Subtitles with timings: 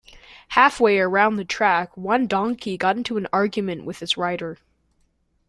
[0.57, 4.57] Halfway around the track one donkey got into an argument with its rider.